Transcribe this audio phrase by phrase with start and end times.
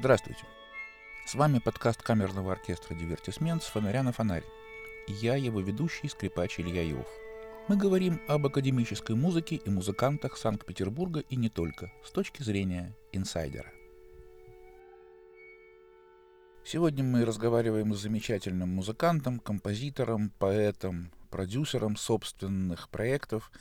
[0.00, 0.44] Здравствуйте.
[1.26, 4.46] С вами подкаст камерного оркестра «Дивертисмент» с фонаря на фонарь.
[5.06, 7.06] Я его ведущий, скрипач Илья Иов.
[7.68, 13.70] Мы говорим об академической музыке и музыкантах Санкт-Петербурга и не только, с точки зрения инсайдера.
[16.64, 23.52] Сегодня мы разговариваем с замечательным музыкантом, композитором, поэтом, продюсером собственных проектов,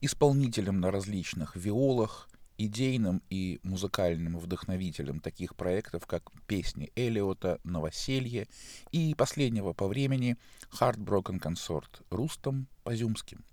[0.00, 2.30] исполнителем на различных виолах,
[2.66, 8.46] идейным и музыкальным вдохновителем таких проектов, как песни Элиота, «Новоселье»
[8.92, 10.36] и последнего по времени
[10.78, 13.44] «Heartbroken Consort» Рустом Позюмским.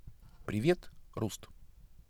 [0.46, 1.48] Привет, Руст.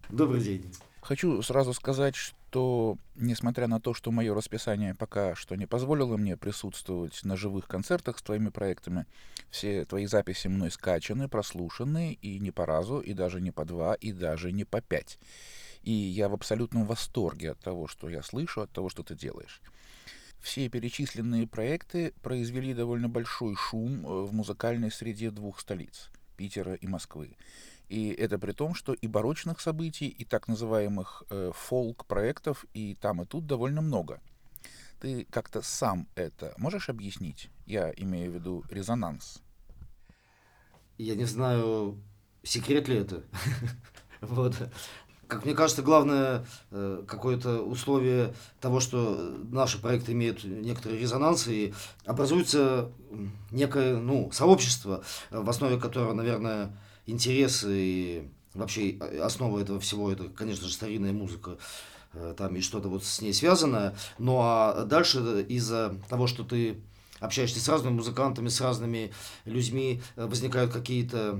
[0.09, 0.73] Добрый день.
[1.02, 6.36] Хочу сразу сказать, что, несмотря на то, что мое расписание пока что не позволило мне
[6.36, 9.05] присутствовать на живых концертах с твоими проектами,
[9.50, 13.94] все твои записи мной скачаны, прослушаны, и не по разу, и даже не по два,
[13.94, 15.17] и даже не по пять.
[15.83, 19.61] И я в абсолютном восторге от того, что я слышу, от того, что ты делаешь.
[20.39, 26.88] Все перечисленные проекты произвели довольно большой шум э, в музыкальной среде двух столиц— Питера и
[26.88, 27.35] Москвы.
[27.89, 33.22] И это при том, что и барочных событий, и так называемых э, фолк-проектов, и там,
[33.22, 34.22] и тут довольно много.
[35.00, 37.50] Ты как-то сам это можешь объяснить?
[37.66, 39.41] Я имею в виду резонанс.
[40.97, 41.97] Я не знаю,
[42.44, 43.23] секрет ли это.
[44.22, 44.53] Вот.
[45.30, 51.73] Как мне кажется, главное э, какое-то условие того, что наши проекты имеют некоторые резонансы и
[52.05, 52.89] образуется
[53.52, 60.67] некое ну, сообщество, в основе которого, наверное, интересы и вообще основа этого всего, это, конечно
[60.67, 61.59] же, старинная музыка,
[62.13, 63.95] э, там и что-то вот с ней связанное.
[64.17, 66.81] Ну а дальше из-за того, что ты
[67.19, 69.11] общаешься с разными музыкантами, с разными
[69.45, 71.39] людьми, э, возникают какие-то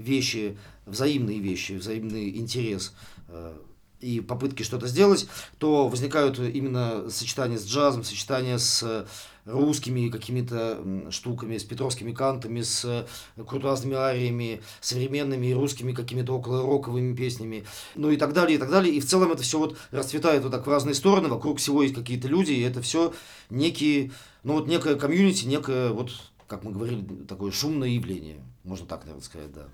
[0.00, 0.56] вещи,
[0.86, 2.94] взаимные вещи, взаимный интерес
[3.28, 3.56] э,
[4.00, 5.26] и попытки что-то сделать,
[5.58, 9.06] то возникают именно сочетания с джазом, сочетания с
[9.44, 13.06] русскими какими-то штуками, с петровскими кантами, с
[13.46, 18.70] крутазными ариями, современными и русскими какими-то около роковыми песнями, ну и так далее, и так
[18.70, 18.94] далее.
[18.94, 21.94] И в целом это все вот расцветает вот так в разные стороны, вокруг всего есть
[21.94, 23.12] какие-то люди, и это все
[23.48, 24.12] некие,
[24.42, 26.10] ну вот некое комьюнити, некое вот,
[26.46, 28.38] как мы говорили, такое шумное явление,
[28.70, 29.66] можно так, наверное, сказать, да.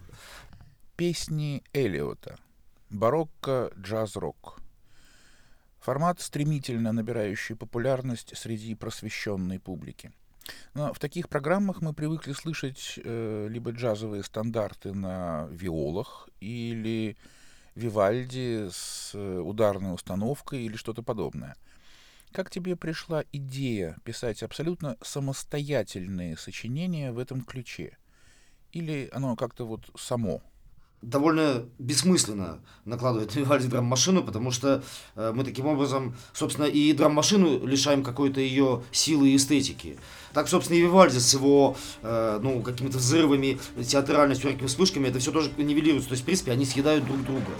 [0.96, 2.38] Песни Элиота.
[2.88, 4.58] Барокко, джаз-рок.
[5.80, 10.12] Формат, стремительно набирающий популярность среди просвещенной публики.
[10.72, 17.18] Но в таких программах мы привыкли слышать э, либо джазовые стандарты на виолах, или
[17.74, 21.54] Вивальди с э, ударной установкой, или что-то подобное.
[22.32, 27.98] Как тебе пришла идея писать абсолютно самостоятельные сочинения в этом ключе?
[28.72, 30.42] Или оно как-то вот само
[31.02, 34.82] довольно бессмысленно накладывать на Вивальди драм-машину, потому что
[35.14, 39.98] э, мы таким образом, собственно, и драм-машину лишаем какой-то ее силы и эстетики.
[40.32, 45.32] Так, собственно, и Вивальди с его, э, ну, какими-то взрывами, театральностью, какими вспышками, это все
[45.32, 46.08] тоже нивелируется.
[46.08, 47.52] То есть, в принципе, они съедают друг друга.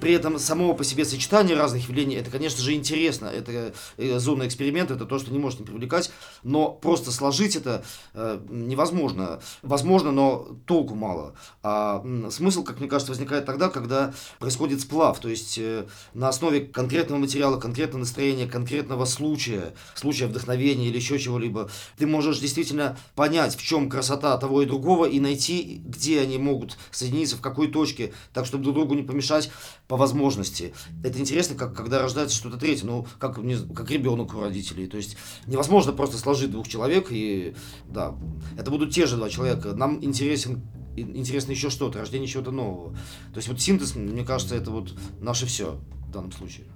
[0.00, 3.26] При этом само по себе сочетание разных явлений, это, конечно же, интересно.
[3.26, 6.10] Это э, зона эксперимента, это то, что не может не привлекать.
[6.42, 7.84] Но просто сложить это
[8.14, 9.40] э, невозможно.
[9.62, 11.34] Возможно, но толку мало.
[11.62, 15.18] А смысл, как мне кажется, возникает тогда, когда происходит сплав.
[15.20, 21.18] То есть э, на основе конкретного материала, конкретного настроения, конкретного случая, случая вдохновения или еще
[21.18, 26.38] чего-либо, ты можешь действительно понять, в чем красота того и другого, и найти, где они
[26.38, 29.50] могут соединиться, в какой точке, так, чтобы друг другу не помешать
[29.90, 30.72] по возможности.
[31.02, 34.86] Это интересно, как когда рождается что-то третье, ну, как, не, как ребенок у родителей.
[34.86, 35.16] То есть
[35.48, 37.56] невозможно просто сложить двух человек, и
[37.88, 38.14] да,
[38.56, 39.74] это будут те же два человека.
[39.74, 40.62] Нам интересен
[40.96, 42.92] интересно еще что-то, рождение чего-то нового.
[43.32, 46.66] То есть вот синтез, мне кажется, это вот наше все в данном случае.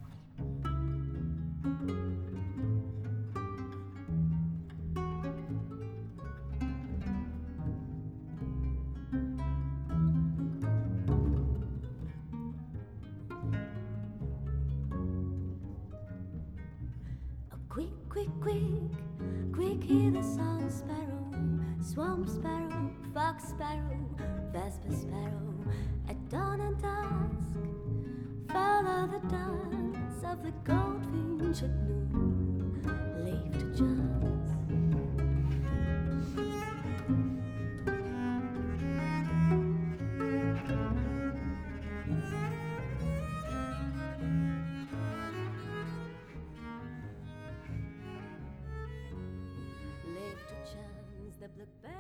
[29.06, 32.82] The dance of the goldfinch at noon,
[33.24, 34.24] leave to chance.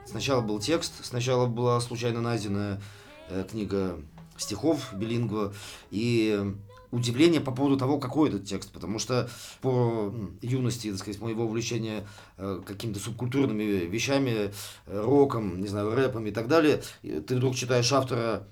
[0.06, 2.80] Сначала был текст, сначала была случайно найденная
[3.28, 4.00] э, книга
[4.36, 5.52] стихов билингва,
[5.90, 6.54] и
[6.94, 9.28] удивление по поводу того, какой этот текст, потому что
[9.60, 12.06] по юности, так сказать, моего увлечения
[12.36, 14.52] э, какими-то субкультурными вещами,
[14.86, 18.46] э, роком, не знаю, рэпом и так далее, ты вдруг читаешь автора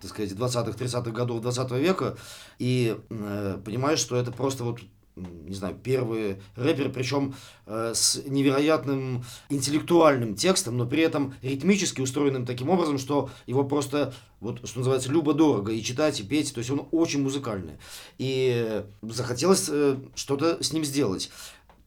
[0.00, 2.16] так сказать, 20-х, 30-х годов 20 века,
[2.58, 4.80] и э, понимаешь, что это просто вот
[5.16, 7.34] не знаю, первые рэперы, причем
[7.66, 14.12] э, с невероятным интеллектуальным текстом, но при этом ритмически устроенным таким образом, что его просто,
[14.40, 17.74] вот, что называется, любо-дорого и читать, и петь, то есть он очень музыкальный.
[18.18, 21.30] И захотелось э, что-то с ним сделать.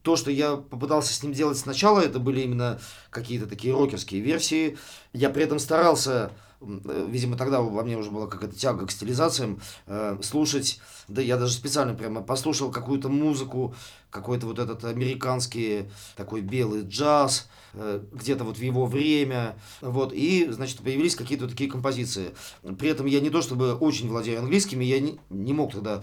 [0.02, 2.80] То, что я попытался с ним делать сначала, это были именно
[3.10, 4.78] какие-то такие рокерские версии.
[5.12, 6.30] Я при этом старался
[6.60, 11.52] видимо, тогда во мне уже была какая-то тяга к стилизациям, э, слушать, да я даже
[11.52, 13.74] специально прямо послушал какую-то музыку,
[14.10, 15.84] какой-то вот этот американский
[16.16, 21.70] такой белый джаз, э, где-то вот в его время, вот, и, значит, появились какие-то такие
[21.70, 22.34] композиции.
[22.78, 26.02] При этом я не то чтобы очень владею английским, я не, не мог тогда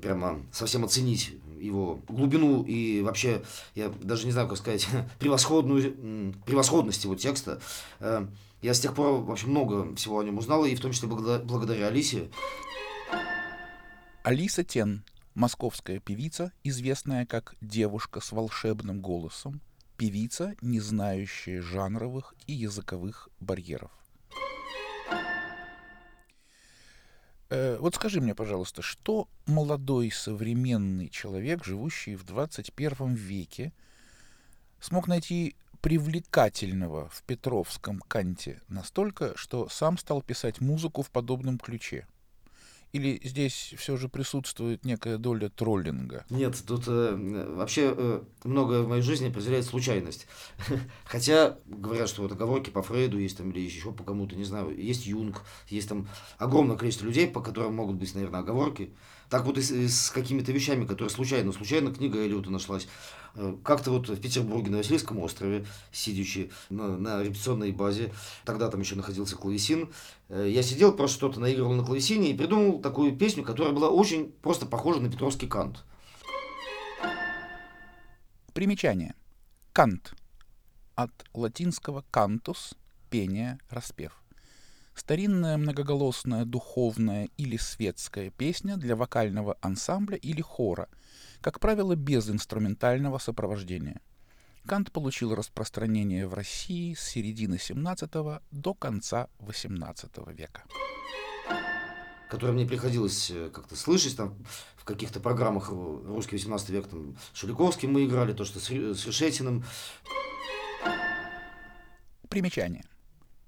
[0.00, 3.42] прямо совсем оценить его глубину и вообще,
[3.74, 4.86] я даже не знаю, как сказать,
[5.18, 7.60] превосходную, превосходность его текста.
[8.62, 11.88] Я с тех пор вообще много всего о нем узнал, и в том числе благодаря
[11.88, 12.30] Алисе.
[14.22, 15.02] Алиса Тен,
[15.34, 19.60] московская певица, известная как девушка с волшебным голосом,
[19.96, 23.90] певица, не знающая жанровых и языковых барьеров.
[27.50, 33.72] Э, вот скажи мне, пожалуйста, что молодой современный человек, живущий в 21 веке,
[34.78, 42.06] смог найти привлекательного в Петровском канте настолько, что сам стал писать музыку в подобном ключе?
[42.92, 46.26] Или здесь все же присутствует некая доля троллинга?
[46.28, 50.26] Нет, тут э, вообще э, многое в моей жизни определяет случайность.
[51.04, 54.76] Хотя говорят, что вот оговорки по Фрейду есть там или еще по кому-то, не знаю,
[54.78, 56.06] есть Юнг, есть там
[56.36, 58.94] огромное количество людей, по которым могут быть, наверное, оговорки.
[59.32, 62.86] Так вот и с, и с какими-то вещами, которые случайно, случайно книга Эллиота нашлась.
[63.34, 68.12] Э, как-то вот в Петербурге, на Васильевском острове, сидячи на, на репетиционной базе,
[68.44, 69.90] тогда там еще находился клавесин,
[70.28, 74.30] э, я сидел, просто что-то наигрывал на клавесине и придумал такую песню, которая была очень
[74.42, 75.82] просто похожа на Петровский кант.
[78.52, 79.14] Примечание.
[79.72, 80.12] Кант.
[80.94, 82.76] От латинского «cantus»—
[83.08, 84.21] пение, распев.
[84.94, 90.88] Старинная многоголосная духовная или светская песня для вокального ансамбля или хора—
[91.42, 94.00] как правило, без инструментального сопровождения.
[94.64, 100.62] Кант получил распространение в России с середины 17 до конца 18 века
[102.30, 104.34] которое мне приходилось э, как-то слышать там
[104.76, 109.64] в каких-то программах русский 18 век, там Шуликовским мы играли, то, что с Решетиным.
[112.30, 112.86] Примечание.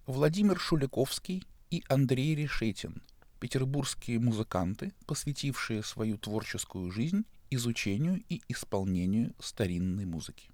[0.07, 3.03] Владимир Шуликовский и Андрей Решетин–
[3.41, 10.51] петербургские музыканты, посвятившие свою творческую жизнь изучению и исполнению старинной музыки.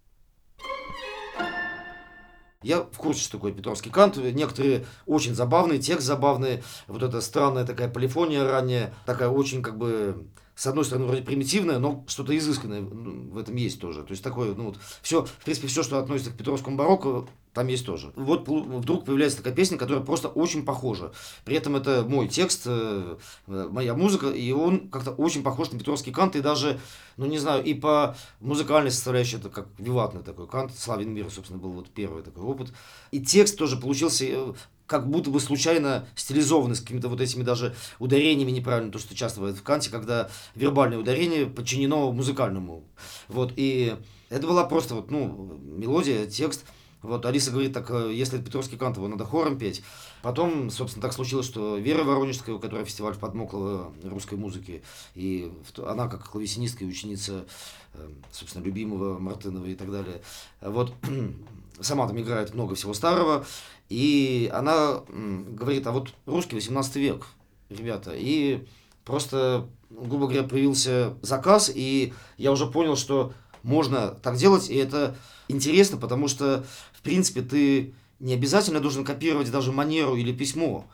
[2.62, 4.18] Я в курсе, что такое Петровский кант.
[4.18, 6.62] Некоторые очень забавные, текст забавный.
[6.86, 10.28] Вот эта странная такая полифония ранняя, такая очень как бы
[10.60, 14.02] с одной стороны, вроде примитивное, но что-то изысканное в этом есть тоже.
[14.02, 17.66] То есть такое, ну вот, все, в принципе, все, что относится к Петровскому барокко, там
[17.68, 18.12] есть тоже.
[18.14, 21.12] Вот вдруг появляется такая песня, которая просто очень похожа.
[21.46, 26.12] При этом это мой текст, э, моя музыка, и он как-то очень похож на Петровский
[26.12, 26.78] кант, и даже,
[27.16, 31.58] ну не знаю, и по музыкальной составляющей, это как виватный такой кант, Славин мир, собственно,
[31.58, 32.70] был вот первый такой опыт.
[33.12, 34.52] И текст тоже получился э,
[34.90, 39.38] как будто бы случайно стилизованы с какими-то вот этими даже ударениями неправильно, то, что часто
[39.38, 42.82] бывает в канте, когда вербальное ударение подчинено музыкальному.
[43.28, 43.94] Вот, и
[44.30, 46.64] это была просто вот, ну, мелодия, текст.
[47.02, 49.82] Вот, Алиса говорит, так, э, если это Петровский кант, его надо хором петь.
[50.22, 54.82] Потом, собственно, так случилось, что Вера Воронежская, у которой фестиваль подмокла русской музыки,
[55.14, 55.52] и
[55.86, 57.46] она как клавесинистка и ученица,
[57.94, 60.20] э, собственно, любимого Мартынова и так далее,
[60.60, 60.92] вот,
[61.80, 63.46] сама там играет много всего старого,
[63.90, 67.26] и она говорит, а вот русский 18 век,
[67.68, 68.64] ребята, и
[69.04, 73.32] просто, грубо говоря, появился заказ, и я уже понял, что
[73.62, 75.16] можно так делать, и это
[75.48, 80.86] интересно, потому что, в принципе, ты не обязательно должен копировать даже манеру или письмо.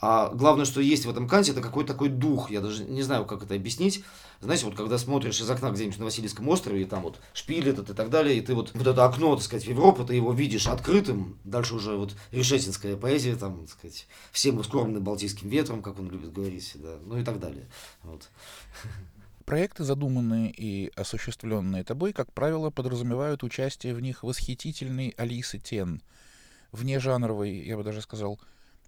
[0.00, 2.50] А главное, что есть в этом канте, это какой-то такой дух.
[2.50, 4.04] Я даже не знаю, как это объяснить.
[4.40, 7.90] Знаете, вот когда смотришь из окна где-нибудь на Васильевском острове, и там вот шпиль этот
[7.90, 10.32] и так далее, и ты вот, вот это окно, так сказать, в Европу, ты его
[10.32, 11.38] видишь открытым.
[11.44, 16.32] Дальше уже вот решетинская поэзия, там, так сказать, всем скормленным балтийским ветром, как он любит
[16.32, 17.66] говорить, да, ну и так далее.
[18.04, 18.28] Вот.
[19.44, 26.02] Проекты, задуманные и осуществленные тобой, как правило, подразумевают участие в них восхитительной Алисы Тен–
[26.72, 28.38] внежанровой, я бы даже сказал,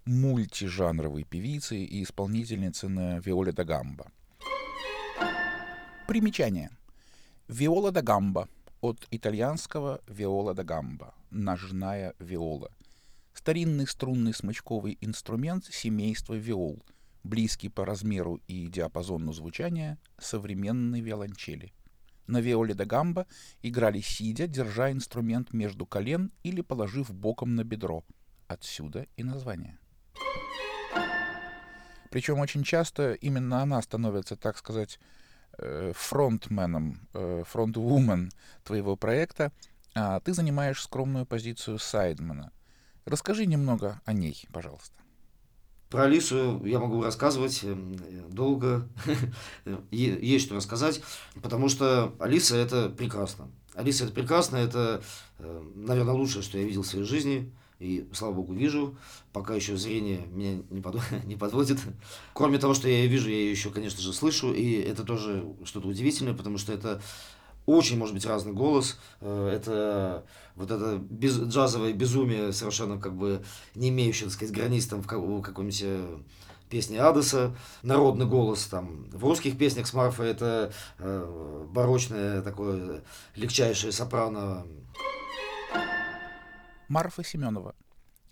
[0.05, 4.11] мультижанровой певицы и исполнительницы на виоле да гамба.
[6.07, 6.69] Примечание.
[7.47, 8.47] Виола да гамба
[8.81, 12.71] от итальянского виола да гамба– ножная виола.
[13.33, 16.83] Старинный струнный смычковый инструмент семейства виол,
[17.23, 21.73] близкий по размеру и диапазону звучания современной виолончели.
[22.27, 23.25] На виоле да гамба
[23.61, 28.03] играли сидя, держа инструмент между колен или положив боком на бедро.
[28.47, 29.80] Отсюда и название.
[32.11, 34.99] Причем очень часто именно она становится, так сказать,
[35.57, 38.31] э, фронтменом, э, фронтвумен
[38.65, 39.53] твоего проекта,
[39.95, 42.51] а ты занимаешь скромную позицию сайдмена.
[43.05, 44.93] Расскажи немного о ней, пожалуйста.
[45.89, 47.73] Про Алису я могу рассказывать э,
[48.29, 48.89] долго,
[49.91, 51.01] есть что рассказать,
[51.41, 53.49] потому что Алиса это прекрасно.
[53.73, 55.01] Алиса это прекрасно, это,
[55.39, 58.95] наверное, лучшее, что я видел в своей жизни и, слава богу, вижу.
[59.33, 60.97] Пока еще зрение меня не, под...
[61.25, 61.79] не подводит.
[62.33, 65.43] Кроме того, что я ее вижу, я ее еще, конечно же, слышу, и это тоже
[65.65, 67.01] что-то удивительное, потому что это
[67.65, 68.99] очень, может быть, разный голос.
[69.19, 74.85] Э, это вот это без, джазовое безумие, совершенно как бы не имеющее, так сказать, границ
[74.85, 76.17] там в каком-нибудь э,
[76.69, 83.03] песне Адеса, народный голос там в русских песнях с Марфой это э, барочное такое
[83.35, 84.65] легчайшее сопрано
[86.91, 87.73] Марфа Семенова,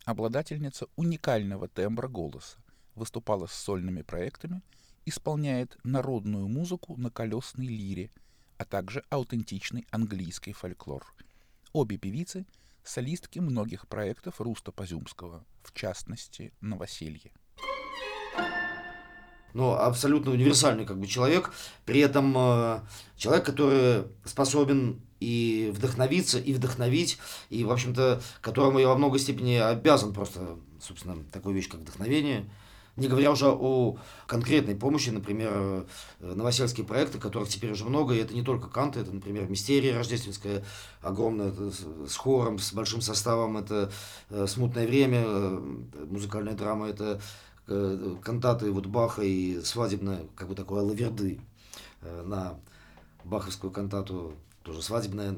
[0.04, 2.58] обладательница уникального тембра голоса,
[2.94, 4.62] выступала с сольными проектами,
[5.06, 8.12] исполняет народную музыку на колесной лире,
[8.58, 11.06] а также аутентичный английский фольклор.
[11.72, 12.46] Обе певицы–
[12.84, 17.32] солистки многих проектов Руста Позюмского, в частности, «Новоселье»
[19.54, 21.52] ну, абсолютно универсальный как бы человек,
[21.86, 22.80] при этом э,
[23.18, 27.18] человек, который способен и вдохновиться, и вдохновить,
[27.50, 32.50] и, в общем-то, которому я во многой степени обязан просто, собственно, такую вещь, как вдохновение.
[32.96, 33.98] Не говоря уже о
[34.28, 35.86] конкретной помощи, например, э,
[36.20, 40.66] новосельские проекты, которых теперь уже много, и это не только Канты, это, например, Мистерия рождественская,
[41.02, 41.54] огромная,
[42.08, 43.90] с хором, с большим составом, это
[44.30, 45.26] э, «Смутное время»,
[46.10, 47.22] музыкальная драма, это
[47.68, 51.40] э, кантаты вот Баха и свадебная, как бы такое лаверды
[52.02, 52.60] э, на
[53.24, 54.34] баховскую кантату
[54.70, 55.36] тоже свадебная.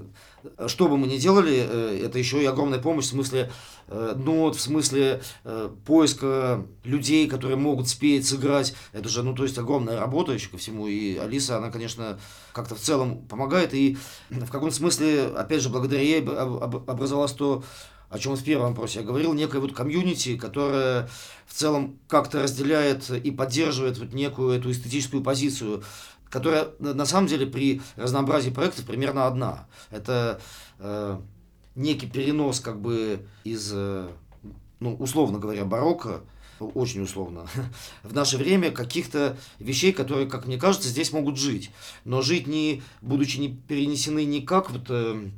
[0.68, 3.50] Что бы мы ни делали, э, это еще и огромная помощь в смысле
[3.88, 8.74] э, нот, в смысле э, поиска людей, которые могут спеть, сыграть.
[8.92, 10.88] Это же, ну, то есть огромная работа еще ко всему.
[10.88, 12.20] И Алиса, она, конечно,
[12.52, 13.74] как-то в целом помогает.
[13.74, 13.98] И
[14.30, 17.64] в каком-то смысле, опять же, благодаря ей образовалось то,
[18.10, 21.10] о чем в первом вопросе я говорил, некая вот комьюнити, которая
[21.48, 25.84] в целом как-то разделяет и поддерживает вот некую эту эстетическую позицию,
[26.32, 29.68] которая на самом деле при разнообразии проектов примерно одна.
[29.92, 30.42] Это
[30.80, 31.20] э,
[31.76, 34.08] некий перенос как бы из, э,
[34.80, 36.22] ну, условно говоря, барокко,
[36.60, 37.48] очень условно,
[38.04, 41.70] в наше время каких-то вещей, которые, как мне кажется, здесь могут жить.
[42.06, 45.30] Но жить не, будучи не перенесены никак вот, э,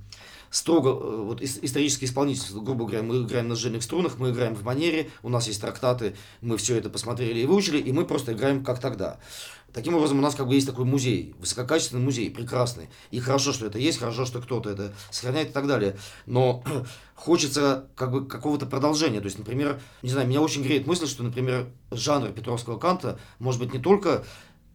[0.54, 4.64] строго э, вот, исторический исполнитель, грубо говоря, мы играем на сжельных струнах, мы играем в
[4.64, 8.64] манере, у нас есть трактаты, мы все это посмотрели и выучили, и мы просто играем
[8.64, 9.20] как тогда.
[9.74, 12.90] Таким образом, у нас как бы есть такой музей, высококачественный музей, прекрасный.
[13.10, 15.98] И хорошо, что это есть, хорошо, что кто-то это сохраняет и так далее.
[16.28, 16.64] Но
[17.16, 19.20] хочется как бы какого-то продолжения.
[19.20, 23.60] То есть, например, не знаю, меня очень греет мысль, что, например, жанр Петровского канта может
[23.60, 24.24] быть не только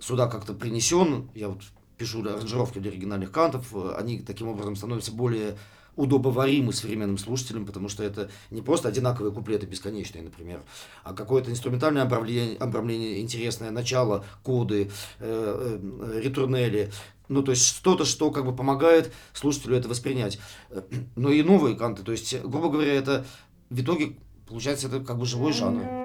[0.01, 1.63] сюда как-то принесен, я вот
[1.97, 5.59] пишу аранжировки для оригинальных кантов, э, они таким образом становятся более
[5.99, 10.63] удобоваримы современным слушателям, потому что это не просто одинаковые куплеты бесконечные, например,
[11.03, 16.93] а какое-то инструментальное обрамление, обрамление интересное, начало, коды, э, э, ретурнели,
[17.27, 20.39] ну, то есть что-то, что как бы помогает слушателю это воспринять.
[20.71, 20.83] Э,
[21.17, 23.27] но и новые канты, то есть, грубо говоря, это
[23.69, 25.98] в итоге получается это как бы живой жанр.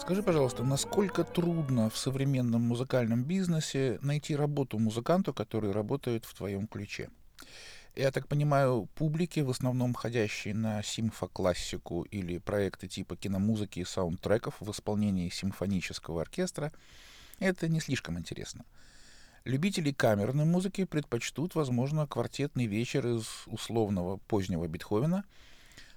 [0.00, 6.66] Скажи, пожалуйста, насколько трудно в современном музыкальном бизнесе найти работу музыканту, который работает в твоем
[6.66, 7.10] ключе?
[7.94, 14.54] Я так понимаю, публики, в основном ходящие на симфоклассику или проекты типа киномузыки и саундтреков
[14.58, 16.72] в исполнении симфонического оркестра,
[17.38, 18.64] это не слишком интересно.
[19.44, 25.24] Любители камерной музыки предпочтут, возможно, квартетный вечер из условного позднего Бетховена,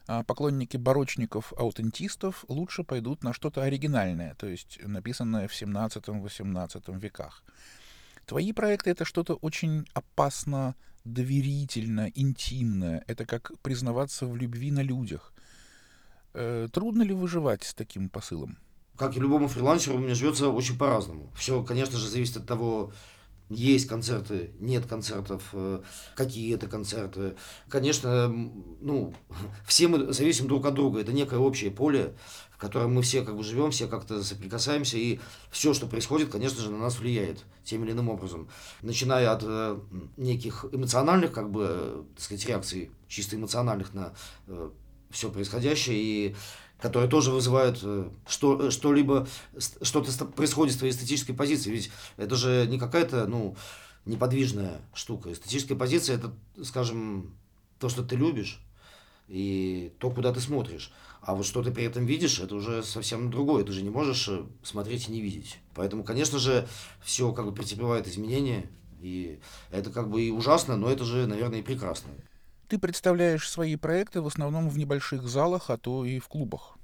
[0.05, 7.43] поклонники барочников-аутентистов лучше пойдут на что-то оригинальное, то есть написанное в 17-18 веках.
[8.25, 13.03] Твои проекты— это что-то очень опасно доверительно, интимное.
[13.07, 15.33] Это как признаваться в любви на людях.
[16.33, 18.57] Э, трудно ли выживать с таким посылом?
[18.97, 21.31] Как и любому фрилансеру, мне живется очень по-разному.
[21.35, 22.93] Все, конечно же, зависит от того,
[23.53, 25.81] есть концерты, нет концертов, э,
[26.15, 27.35] какие это концерты.
[27.69, 28.27] Конечно,
[28.81, 29.13] ну,
[29.67, 30.99] все мы зависим друг от друга.
[30.99, 32.15] Это некое общее поле,
[32.51, 35.19] в котором мы все как бы живем, все как-то соприкасаемся, и
[35.51, 38.49] все, что происходит, конечно же, на нас влияет тем или иным образом.
[38.81, 39.79] Начиная от э,
[40.17, 44.13] неких эмоциональных, как бы, э, так сказать, реакций, чисто эмоциональных на
[45.11, 46.35] все происходящее, и
[46.83, 49.25] которые тоже вызывают э, что, что-либо,
[49.57, 51.71] что-то происходит с твоей эстетической позиции.
[51.71, 53.55] Ведь это же не какая-то, ну,
[54.03, 55.31] неподвижная штука.
[55.31, 57.37] Эстетическая позиция– это, скажем,
[57.79, 58.59] то, что ты любишь,
[59.29, 60.91] и то, куда ты смотришь.
[61.21, 63.63] А вот что ты при этом видишь, это уже совсем другое.
[63.63, 65.59] Ты же не можешь э, смотреть и не видеть.
[65.75, 66.67] Поэтому, конечно же,
[67.01, 68.69] все как бы претерпевает изменения.
[68.99, 69.39] И
[69.71, 72.09] это как бы и ужасно, но это же, наверное, и прекрасно.
[72.67, 76.77] Ты представляешь свои проекты в основном в небольших залах, а то и в клубах.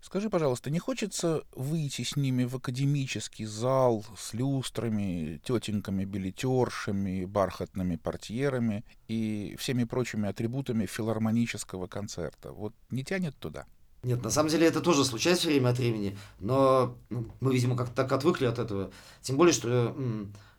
[0.00, 7.96] Скажи, пожалуйста, не хочется выйти с ними в академический зал с люстрами, тетеньками, билетершами, бархатными
[7.96, 12.52] портьерами и всеми прочими атрибутами филармонического концерта?
[12.52, 13.66] Вот не тянет туда?
[14.04, 17.96] Нет, на самом деле это тоже случается время от времени, но ну, мы, видимо, как-то
[17.96, 18.92] так отвыкли от этого.
[19.22, 19.96] Тем более, что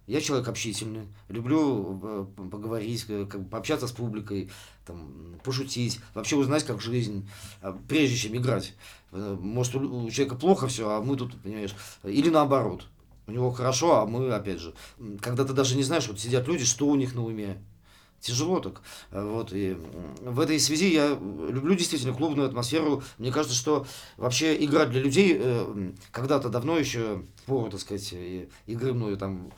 [0.07, 4.49] я человек общительный, люблю э, поговорить, э, как бы пообщаться с публикой,
[4.85, 7.29] там, пошутить, вообще узнать, как жизнь,
[7.61, 8.73] а, прежде чем играть.
[9.11, 12.87] Э, может, у человека плохо все, а мы тут, понимаешь, или наоборот.
[13.27, 14.73] У него хорошо, а мы, опять же,
[15.19, 17.61] когда ты даже не знаешь, вот сидят люди, что у них на уме,
[18.19, 18.81] тяжело так.
[19.11, 19.77] Вот, и
[20.21, 23.03] в этой связи я люблю действительно клубную атмосферу.
[23.17, 23.85] Мне кажется, что
[24.17, 25.41] вообще играть для людей
[26.11, 28.13] когда-то давно еще, пору, так сказать,
[28.65, 29.51] игры мною там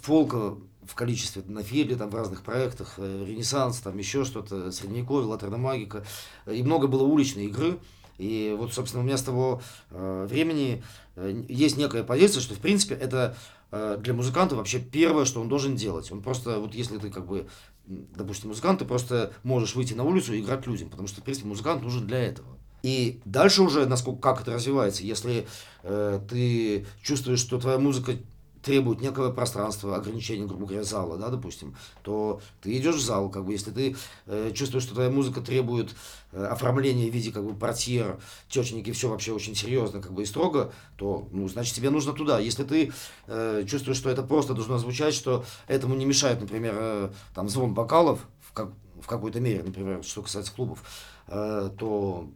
[0.00, 0.56] фолка
[0.90, 5.56] в количестве на филе, там в разных проектах, э, Ренессанс, там еще что-то, Средневековье, Латерна
[5.56, 6.04] Магика,
[6.46, 7.78] и много было уличной игры,
[8.18, 10.82] и вот, собственно, у меня с того э, времени
[11.16, 13.36] э, есть некая позиция, что, в принципе, это
[13.70, 16.10] э, для музыканта вообще первое, что он должен делать.
[16.12, 17.46] Он просто, вот если ты как бы,
[17.90, 21.48] допустим, музыкант, ты просто можешь выйти на улицу и играть людям, потому что, в принципе,
[21.48, 22.48] музыкант нужен для этого.
[22.82, 25.46] И дальше уже, насколько как это развивается, если
[25.82, 28.16] э, ты чувствуешь, что твоя музыка
[28.62, 33.44] требует некого пространства, ограничения, грубо говоря, зала, да, допустим, то ты идешь в зал, как
[33.44, 33.96] бы, если ты
[34.26, 35.94] э, чувствуешь, что твоя музыка требует
[36.32, 38.18] э, оформления в виде, как бы, портьер,
[38.48, 42.38] течники, все вообще очень серьезно, как бы, и строго, то, ну, значит, тебе нужно туда.
[42.38, 42.92] Если ты
[43.26, 47.74] э, чувствуешь, что это просто должно звучать, что этому не мешает, например, э, там, звон
[47.74, 48.70] бокалов, в, как,
[49.00, 50.82] в какой-то мере, например, что касается клубов,
[51.28, 52.28] э, то,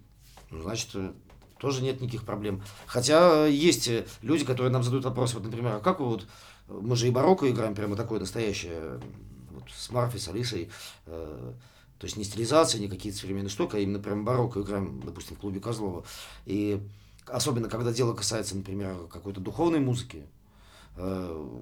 [0.50, 0.96] ну, значит,
[1.64, 2.62] тоже нет никаких проблем.
[2.84, 6.26] Хотя есть люди, которые нам задают вопрос, вот, например, а как вы вот,
[6.68, 9.00] мы же и барокко играем прямо такое настоящее,
[9.50, 10.68] вот, с Марфой, с Алисой,
[11.06, 11.52] э,
[11.98, 15.38] то есть не стилизация, не какие-то современные штуки, а именно прям барокко играем, допустим, в
[15.38, 16.04] клубе Козлова.
[16.44, 16.86] И
[17.24, 20.26] особенно, когда дело касается, например, какой-то духовной музыки,
[20.96, 21.60] э,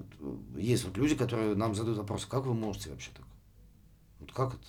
[0.57, 3.25] есть вот люди, которые нам задают вопрос, как вы можете вообще так?
[4.19, 4.67] Вот как это?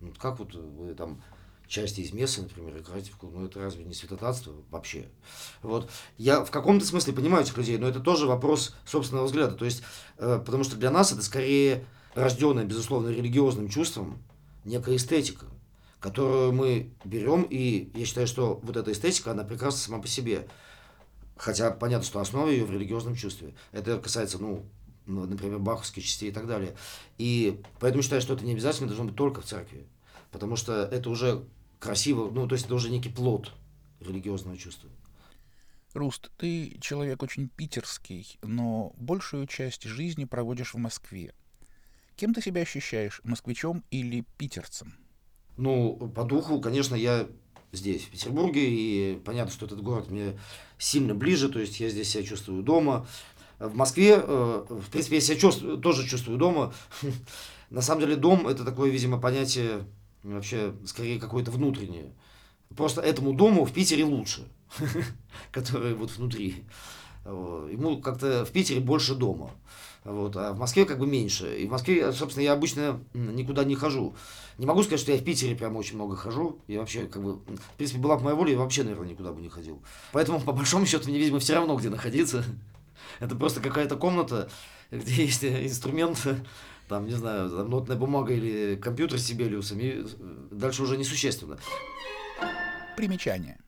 [0.00, 1.20] Вот как вот вы там
[1.70, 5.06] части из мессы, например, играть в клуб, ну это разве не святотатство вообще?
[5.62, 5.88] Вот.
[6.18, 9.54] Я в каком-то смысле понимаю этих людей, но это тоже вопрос собственного взгляда.
[9.54, 9.82] То есть,
[10.18, 14.20] э, потому что для нас это скорее рожденное, безусловно, религиозным чувством,
[14.64, 15.46] некая эстетика,
[16.00, 20.48] которую мы берем, и я считаю, что вот эта эстетика, она прекрасна сама по себе.
[21.36, 23.54] Хотя понятно, что основа ее в религиозном чувстве.
[23.72, 24.66] Это касается, ну
[25.06, 26.76] например, баховских частей и так далее.
[27.16, 29.86] И поэтому считаю, что это не обязательно должно быть только в церкви.
[30.30, 31.44] Потому что это уже
[31.80, 33.52] красиво, ну, то есть это уже некий плод
[33.98, 34.88] религиозного чувства.
[35.92, 41.34] Руст, ты человек очень питерский, но большую часть жизни проводишь в Москве.
[42.14, 44.94] Кем ты себя ощущаешь, москвичом или питерцем?
[45.56, 47.26] Ну, по духу, конечно, я
[47.72, 50.38] здесь, в Петербурге, и понятно, что этот город мне
[50.78, 53.06] сильно ближе, то есть я здесь себя чувствую дома.
[53.58, 56.72] В Москве, э, в принципе, я себя чувствую, тоже чувствую дома.
[57.70, 59.84] На самом деле дом– это такое, видимо, понятие
[60.22, 62.12] вообще скорее какое-то внутреннее.
[62.76, 64.46] Просто этому дому в Питере лучше,
[65.52, 66.64] который вот внутри.
[67.24, 69.50] Ему как-то в Питере больше дома.
[70.04, 71.58] Вот, а в Москве как бы меньше.
[71.58, 74.14] И в Москве, собственно, я обычно никуда не хожу.
[74.56, 76.58] Не могу сказать, что я в Питере прям очень много хожу.
[76.68, 79.42] И вообще, как бы, в принципе, была бы моя воля, я вообще, наверное, никуда бы
[79.42, 79.82] не ходил.
[80.12, 82.44] Поэтому, по большому счету, мне, видимо, все равно, где находиться.
[83.20, 84.48] Это просто какая-то комната,
[84.90, 86.26] где есть инструмент,
[86.90, 90.04] там, не знаю, там нотная бумага или компьютер с Сибелиусом, и
[90.50, 91.56] дальше уже несущественно.
[92.96, 93.58] Примечание.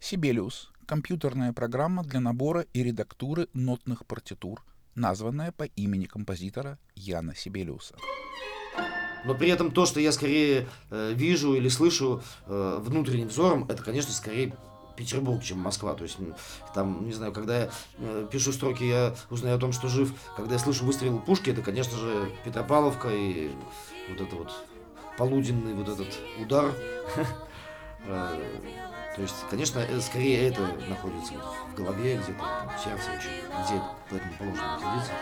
[0.00, 4.62] Sibelius— компьютерная программа для набора и редактуры нотных партитур,
[4.94, 7.96] названная по имени композитора Яна Сибелиуса.
[9.24, 13.82] Но при этом то, что я скорее э, вижу или слышу э, внутренним взором, это,
[13.82, 14.54] конечно, скорее
[15.02, 15.94] Петербург, чем Москва.
[15.94, 16.16] То есть,
[16.74, 20.12] там, не знаю, когда я э, пишу строки, я узнаю о том, что жив.
[20.36, 23.50] Когда я слышу выстрел пушки, это, конечно же, Петропавловка и
[24.08, 24.52] вот это вот
[25.18, 26.08] полуденный вот этот
[26.40, 26.72] удар.
[28.04, 28.36] Э,
[29.14, 31.34] то есть, конечно, э, скорее это находится
[31.70, 35.12] в голове, где-то в сердце, где поэтому положено находиться.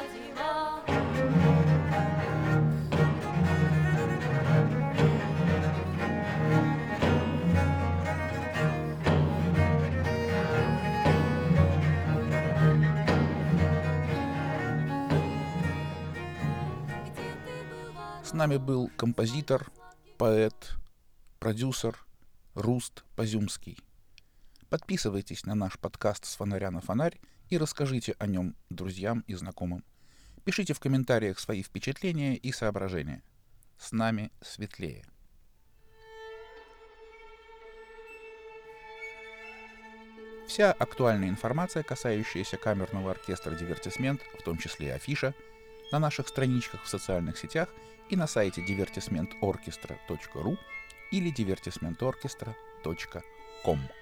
[18.40, 19.70] Нами был композитор,
[20.16, 20.72] поэт,
[21.40, 21.94] продюсер
[22.54, 23.76] Руст Позюмский.
[24.70, 29.84] Подписывайтесь на наш подкаст «С фонаря на фонарь» и расскажите о нем друзьям и знакомым.
[30.42, 33.22] Пишите в комментариях свои впечатления и соображения.
[33.76, 35.04] С нами светлее.
[40.48, 45.34] Вся актуальная информация, касающаяся камерного оркестра «Дивертисмент», в том числе и афиша,
[45.92, 47.68] на наших страничках в социальных сетях
[48.10, 50.56] и на сайте divertismentorchestra.ru
[51.12, 53.99] или divertismentorchestra.com.